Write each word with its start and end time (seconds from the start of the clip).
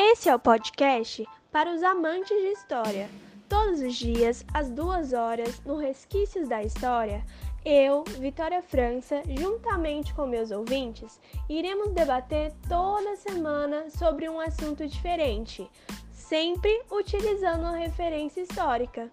Esse 0.00 0.28
é 0.28 0.34
o 0.34 0.38
podcast 0.38 1.26
para 1.50 1.74
os 1.74 1.82
amantes 1.82 2.28
de 2.28 2.52
história. 2.52 3.10
Todos 3.48 3.80
os 3.80 3.96
dias, 3.96 4.44
às 4.54 4.70
duas 4.70 5.12
horas, 5.12 5.60
no 5.64 5.76
Resquícios 5.76 6.48
da 6.48 6.62
História, 6.62 7.24
eu, 7.64 8.04
Vitória 8.04 8.62
França, 8.62 9.20
juntamente 9.26 10.14
com 10.14 10.24
meus 10.24 10.52
ouvintes, 10.52 11.20
iremos 11.48 11.90
debater 11.90 12.52
toda 12.68 13.16
semana 13.16 13.90
sobre 13.90 14.28
um 14.28 14.38
assunto 14.38 14.86
diferente, 14.86 15.68
sempre 16.12 16.80
utilizando 16.92 17.62
uma 17.62 17.76
referência 17.76 18.42
histórica. 18.42 19.10